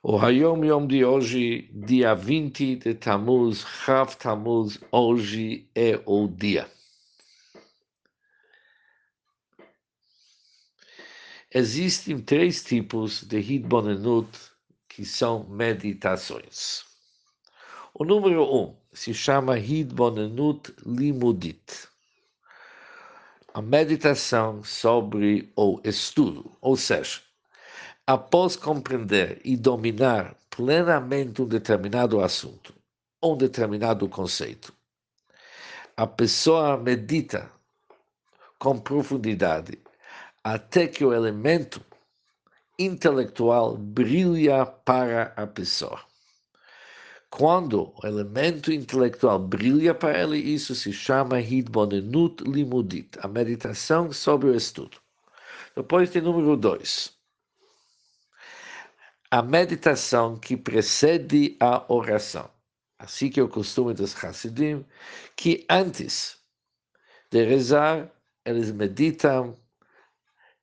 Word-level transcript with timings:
O 0.00 0.16
Hayom 0.16 0.64
Yom 0.64 0.86
de 0.86 1.04
hoje, 1.04 1.68
dia 1.72 2.14
20 2.14 2.76
de 2.76 2.94
Tammuz, 2.94 3.64
Rav 3.64 4.14
Tammuz, 4.14 4.78
hoje 4.92 5.68
é 5.74 6.00
o 6.06 6.28
dia. 6.28 6.70
Existem 11.52 12.20
três 12.20 12.62
tipos 12.62 13.24
de 13.24 13.40
Hidbonenut 13.40 14.28
que 14.88 15.04
são 15.04 15.48
meditações. 15.48 16.84
O 17.92 18.04
número 18.04 18.44
um 18.44 18.76
se 18.92 19.12
chama 19.12 19.58
Hidbonenut 19.58 20.72
Limudit. 20.86 21.88
A 23.52 23.60
meditação 23.60 24.62
sobre 24.62 25.52
o 25.56 25.80
estudo, 25.82 26.56
ou 26.60 26.76
seja, 26.76 27.20
após 28.08 28.56
compreender 28.56 29.38
e 29.44 29.54
dominar 29.54 30.34
plenamente 30.48 31.42
um 31.42 31.46
determinado 31.46 32.22
assunto, 32.22 32.72
um 33.22 33.36
determinado 33.36 34.08
conceito, 34.08 34.72
a 35.94 36.06
pessoa 36.06 36.78
medita 36.78 37.52
com 38.58 38.78
profundidade 38.78 39.78
até 40.42 40.86
que 40.86 41.04
o 41.04 41.12
elemento 41.12 41.84
intelectual 42.78 43.76
brilha 43.76 44.64
para 44.64 45.34
a 45.36 45.46
pessoa. 45.46 46.00
Quando 47.28 47.92
o 48.02 48.06
elemento 48.06 48.72
intelectual 48.72 49.38
brilha 49.38 49.94
para 49.94 50.18
ele, 50.18 50.38
isso 50.38 50.74
se 50.74 50.94
chama 50.94 51.42
Hidbonenut 51.42 52.42
Limudit, 52.42 53.18
a 53.20 53.28
meditação 53.28 54.10
sobre 54.10 54.48
o 54.48 54.54
estudo. 54.54 54.96
Depois 55.76 56.08
tem 56.08 56.22
número 56.22 56.56
dois 56.56 57.17
a 59.30 59.42
meditação 59.42 60.36
que 60.36 60.56
precede 60.56 61.56
a 61.60 61.84
oração. 61.92 62.50
Assim 62.98 63.28
que 63.28 63.38
é 63.38 63.42
o 63.42 63.48
costume 63.48 63.94
dos 63.94 64.14
Hasidim, 64.24 64.84
que 65.36 65.64
antes 65.68 66.38
de 67.30 67.44
rezar, 67.44 68.10
eles 68.44 68.72
meditam 68.72 69.54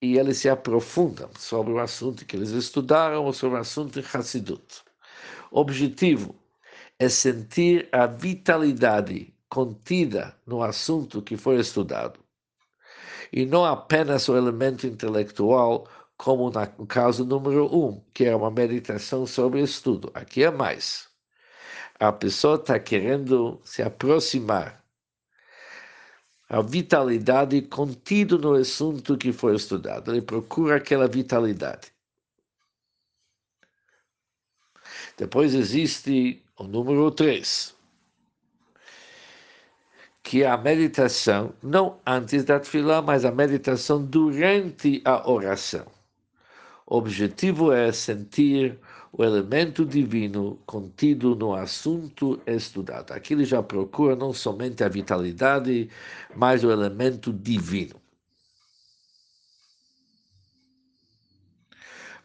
e 0.00 0.16
eles 0.16 0.38
se 0.38 0.48
aprofundam 0.48 1.30
sobre 1.38 1.72
o 1.72 1.78
assunto 1.78 2.24
que 2.24 2.36
eles 2.36 2.50
estudaram 2.50 3.24
ou 3.24 3.32
sobre 3.32 3.58
o 3.58 3.60
assunto 3.60 4.00
de 4.00 4.16
Hassidut. 4.16 4.82
O 5.50 5.60
objetivo 5.60 6.34
é 6.98 7.08
sentir 7.08 7.88
a 7.92 8.06
vitalidade 8.06 9.34
contida 9.48 10.36
no 10.46 10.62
assunto 10.62 11.20
que 11.20 11.36
foi 11.36 11.56
estudado, 11.56 12.18
e 13.32 13.44
não 13.44 13.64
apenas 13.64 14.28
o 14.28 14.36
elemento 14.36 14.86
intelectual 14.86 15.86
como 16.22 16.52
no 16.78 16.86
caso 16.86 17.24
número 17.24 17.66
um, 17.76 18.00
que 18.14 18.24
é 18.26 18.36
uma 18.36 18.48
meditação 18.48 19.26
sobre 19.26 19.60
estudo. 19.60 20.08
Aqui 20.14 20.44
é 20.44 20.52
mais. 20.52 21.08
A 21.98 22.12
pessoa 22.12 22.54
está 22.54 22.78
querendo 22.78 23.60
se 23.64 23.82
aproximar 23.82 24.84
a 26.48 26.62
vitalidade 26.62 27.60
contida 27.62 28.38
no 28.38 28.52
assunto 28.54 29.18
que 29.18 29.32
foi 29.32 29.56
estudado. 29.56 30.12
Ele 30.12 30.22
procura 30.22 30.76
aquela 30.76 31.08
vitalidade. 31.08 31.92
Depois 35.18 35.54
existe 35.54 36.40
o 36.56 36.62
número 36.62 37.10
três, 37.10 37.74
que 40.22 40.44
é 40.44 40.46
a 40.46 40.56
meditação, 40.56 41.52
não 41.60 42.00
antes 42.06 42.44
da 42.44 42.60
fila, 42.60 43.02
mas 43.02 43.24
a 43.24 43.32
meditação 43.32 44.04
durante 44.04 45.02
a 45.04 45.28
oração. 45.28 46.01
O 46.92 46.98
objetivo 46.98 47.72
é 47.72 47.90
sentir 47.90 48.78
o 49.14 49.24
elemento 49.24 49.82
divino 49.82 50.58
contido 50.66 51.34
no 51.34 51.54
assunto 51.54 52.38
estudado. 52.46 53.12
Aqui 53.12 53.32
ele 53.32 53.46
já 53.46 53.62
procura 53.62 54.14
não 54.14 54.34
somente 54.34 54.84
a 54.84 54.90
vitalidade, 54.90 55.88
mas 56.36 56.62
o 56.62 56.70
elemento 56.70 57.32
divino. 57.32 57.98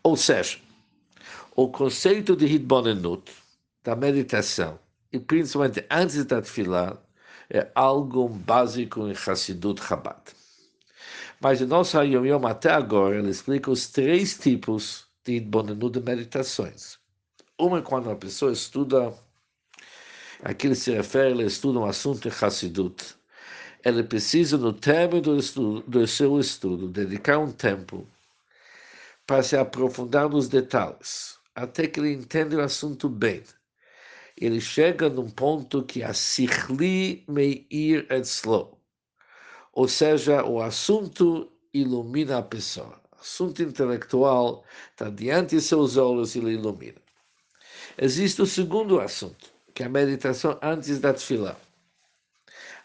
Ou 0.03 0.17
seja, 0.17 0.59
o 1.55 1.69
conceito 1.69 2.35
de 2.35 2.45
Hidbonenut, 2.47 3.31
da 3.85 3.95
meditação, 3.95 4.77
e 5.13 5.17
principalmente 5.17 5.85
antes 5.89 6.25
da 6.25 6.41
tefilá, 6.41 7.01
é 7.49 7.71
algo 7.73 8.27
básico 8.27 9.07
em 9.07 9.13
Hassidut 9.13 9.81
Chabad. 9.81 10.19
Mas 11.39 11.61
o 11.61 11.67
nosso 11.67 12.01
Yom 12.01 12.47
até 12.47 12.71
agora, 12.71 13.17
ele 13.17 13.29
explica 13.29 13.69
os 13.69 13.87
três 13.87 14.37
tipos 14.37 15.05
de 15.23 15.33
Idbonenu 15.33 15.89
de 15.89 15.99
meditações. 15.99 16.97
Uma 17.59 17.79
é 17.79 17.81
quando 17.81 18.09
a 18.09 18.15
pessoa 18.15 18.51
estuda, 18.51 19.13
aqui 20.43 20.67
ele 20.67 20.75
se 20.75 20.91
refere, 20.91 21.31
ele 21.31 21.45
estuda 21.45 21.79
um 21.79 21.85
assunto 21.85 22.27
em 22.27 22.31
Hassidut. 22.31 23.15
Ele 23.85 24.03
precisa, 24.03 24.57
no 24.57 24.73
término 24.73 25.21
do, 25.21 25.37
estudo, 25.37 25.81
do 25.87 26.07
seu 26.07 26.39
estudo, 26.39 26.87
dedicar 26.87 27.37
um 27.37 27.51
tempo 27.51 28.07
para 29.27 29.43
se 29.43 29.55
aprofundar 29.55 30.29
nos 30.29 30.47
detalhes, 30.47 31.37
até 31.53 31.87
que 31.87 31.99
ele 31.99 32.13
entenda 32.13 32.57
o 32.57 32.61
assunto 32.61 33.07
bem. 33.09 33.43
Ele 34.35 34.61
chega 34.61 35.09
num 35.09 35.29
ponto 35.29 35.83
que 35.83 36.01
a 36.01 36.13
Sichli 36.13 37.23
Meir 37.27 38.07
Etzlo, 38.09 38.76
ou 39.77 39.87
seja, 39.87 40.43
o 40.43 40.59
assunto 40.59 41.51
ilumina 41.71 42.39
a 42.39 42.41
pessoa. 42.41 42.99
Assunto 43.21 43.61
intelectual 43.61 44.63
está 44.89 45.07
diante 45.07 45.55
de 45.55 45.61
seus 45.61 45.97
olhos 45.97 46.33
e 46.33 46.39
ele 46.39 46.53
ilumina. 46.53 46.99
Existe 47.95 48.41
o 48.41 48.47
segundo 48.47 48.99
assunto, 48.99 49.53
que 49.75 49.83
é 49.83 49.85
a 49.85 49.89
meditação 49.89 50.57
antes 50.63 50.97
da 50.97 51.13
tefilá. 51.13 51.55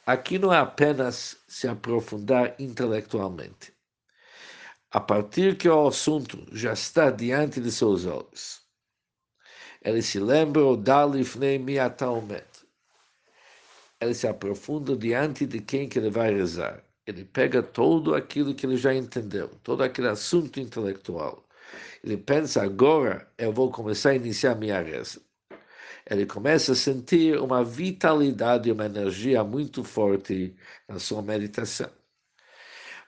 Aqui 0.05 0.39
não 0.39 0.53
é 0.53 0.59
apenas 0.59 1.39
se 1.49 1.67
aprofundar 1.67 2.55
intelectualmente. 2.59 3.73
A 4.91 5.01
partir 5.01 5.57
que 5.57 5.71
o 5.71 5.89
assunto 5.89 6.47
já 6.53 6.75
está 6.75 7.11
diante 7.11 7.59
de 7.59 7.73
seus 7.73 8.05
olhos, 8.05 8.61
ele 9.83 10.03
se 10.03 10.21
lembra 10.21 10.63
o 10.63 10.77
Dalifnei 10.77 11.59
Miataumet 11.59 12.52
ele 14.03 14.15
se 14.15 14.27
aprofunda 14.27 14.97
diante 14.97 15.47
de 15.47 15.61
quem 15.61 15.89
que 15.89 15.99
ele 15.99 16.11
vai 16.11 16.35
rezar. 16.35 16.83
Ele 17.07 17.25
pega 17.25 17.63
todo 17.63 18.15
aquilo 18.15 18.55
que 18.55 18.67
ele 18.67 18.77
já 18.77 18.95
entendeu, 18.95 19.49
todo 19.63 19.83
aquele 19.83 20.09
assunto 20.09 20.59
intelectual. 20.61 21.47
Ele 22.03 22.17
pensa, 22.17 22.63
agora 22.63 23.31
eu 23.39 23.53
vou 23.53 23.71
começar 23.71 24.11
a 24.11 24.15
iniciar 24.17 24.57
minha 24.57 24.81
reza. 24.81 25.21
Ele 26.11 26.27
começa 26.27 26.73
a 26.73 26.75
sentir 26.75 27.39
uma 27.41 27.65
vitalidade, 27.65 28.73
uma 28.73 28.87
energia 28.87 29.45
muito 29.45 29.85
forte 29.85 30.57
na 30.89 30.99
sua 30.99 31.23
meditação. 31.23 31.91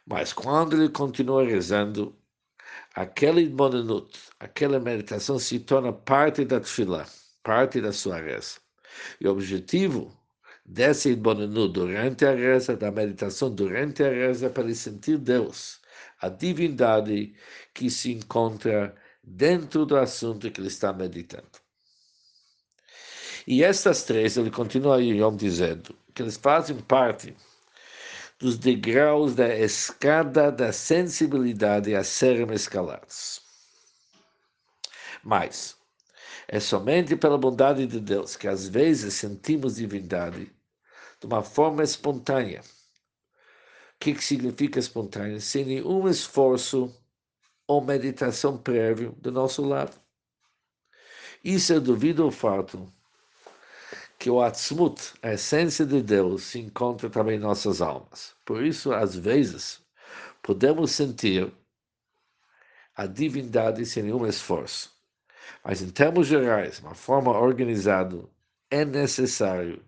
Mas 0.06 0.32
quando 0.32 0.76
ele 0.76 0.88
continua 0.88 1.44
rezando, 1.44 2.16
aquele 2.94 3.48
monenut, 3.48 4.16
aquela 4.38 4.78
meditação 4.78 5.38
se 5.38 5.58
torna 5.58 5.92
parte 5.92 6.44
da 6.44 6.60
tefilá, 6.60 7.06
parte 7.42 7.80
da 7.80 7.92
sua 7.92 8.20
reza. 8.20 8.60
E 9.20 9.26
o 9.26 9.32
objetivo 9.32 10.12
dessa 10.64 11.08
Idbonenu 11.08 11.68
durante 11.68 12.24
a 12.24 12.34
reza, 12.34 12.76
da 12.76 12.90
meditação 12.90 13.54
durante 13.54 14.02
a 14.02 14.08
reza, 14.08 14.48
para 14.48 14.74
sentir 14.74 15.18
Deus, 15.18 15.80
a 16.20 16.28
divindade 16.28 17.34
que 17.74 17.90
se 17.90 18.12
encontra 18.12 18.94
dentro 19.22 19.84
do 19.84 19.96
assunto 19.96 20.50
que 20.50 20.60
ele 20.60 20.68
está 20.68 20.92
meditando. 20.92 21.64
E 23.46 23.62
estas 23.62 24.04
três, 24.04 24.36
ele 24.36 24.50
continua 24.50 25.02
Yom 25.02 25.36
dizendo, 25.36 25.94
que 26.14 26.22
eles 26.22 26.36
fazem 26.36 26.78
parte 26.78 27.36
dos 28.38 28.58
degraus 28.58 29.34
da 29.34 29.54
escada 29.54 30.50
da 30.50 30.72
sensibilidade 30.72 31.94
a 31.94 32.02
serem 32.02 32.50
escalados. 32.52 33.42
Mas, 35.22 35.76
é 36.48 36.60
somente 36.60 37.16
pela 37.16 37.38
bondade 37.38 37.86
de 37.86 38.00
Deus 38.00 38.36
que 38.36 38.48
às 38.48 38.68
vezes 38.68 39.14
sentimos 39.14 39.76
divindade 39.76 40.53
de 41.24 41.26
uma 41.26 41.42
forma 41.42 41.82
espontânea. 41.82 42.60
O 42.60 43.98
que, 43.98 44.12
que 44.12 44.22
significa 44.22 44.78
espontânea? 44.78 45.40
Sem 45.40 45.64
nenhum 45.64 46.06
esforço 46.06 46.94
ou 47.66 47.80
meditação 47.80 48.58
prévio 48.58 49.12
do 49.12 49.32
nosso 49.32 49.64
lado. 49.64 49.98
Isso 51.42 51.72
é 51.72 51.80
devido 51.80 52.24
ao 52.24 52.30
fato 52.30 52.92
que 54.18 54.28
o 54.28 54.42
Atzmut, 54.42 55.14
a 55.22 55.32
essência 55.32 55.86
de 55.86 56.02
Deus, 56.02 56.44
se 56.44 56.58
encontra 56.58 57.08
também 57.08 57.36
em 57.36 57.40
nossas 57.40 57.80
almas. 57.80 58.34
Por 58.44 58.62
isso, 58.62 58.92
às 58.92 59.16
vezes, 59.16 59.82
podemos 60.42 60.90
sentir 60.90 61.50
a 62.94 63.06
divindade 63.06 63.84
sem 63.86 64.02
nenhum 64.02 64.26
esforço. 64.26 64.92
Mas, 65.64 65.80
em 65.80 65.88
termos 65.88 66.26
gerais, 66.26 66.80
uma 66.80 66.94
forma 66.94 67.30
organizada, 67.32 68.22
é 68.70 68.84
necessário 68.84 69.82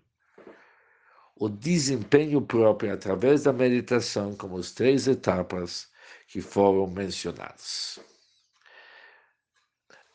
o 1.39 1.49
desempenho 1.49 2.41
próprio 2.41 2.93
através 2.93 3.43
da 3.43 3.53
meditação, 3.53 4.35
como 4.35 4.57
as 4.57 4.71
três 4.71 5.07
etapas 5.07 5.89
que 6.27 6.41
foram 6.41 6.87
mencionadas. 6.87 7.99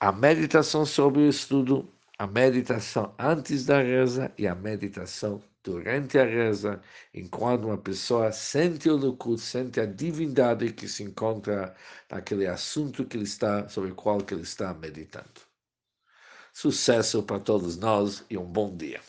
a 0.00 0.12
meditação 0.12 0.84
sobre 0.84 1.22
o 1.22 1.28
estudo, 1.28 1.88
a 2.18 2.26
meditação 2.26 3.14
antes 3.18 3.64
da 3.66 3.80
reza 3.82 4.32
e 4.36 4.46
a 4.46 4.54
meditação 4.54 5.42
durante 5.62 6.18
a 6.18 6.24
reza, 6.24 6.82
enquanto 7.14 7.66
uma 7.66 7.78
pessoa 7.78 8.32
sente 8.32 8.90
o 8.90 8.96
Likud, 8.98 9.40
sente 9.40 9.80
a 9.80 9.86
divindade 9.86 10.72
que 10.72 10.88
se 10.88 11.04
encontra 11.04 11.74
naquele 12.10 12.46
assunto 12.46 13.04
que 13.06 13.16
ele 13.16 13.24
está, 13.24 13.68
sobre 13.68 13.92
o 13.92 13.94
qual 13.94 14.18
ele 14.30 14.42
está 14.42 14.74
meditando. 14.74 15.40
Sucesso 16.54 17.22
para 17.22 17.40
todos 17.40 17.76
nós 17.76 18.24
e 18.30 18.38
um 18.38 18.46
bom 18.46 18.76
dia. 18.76 19.00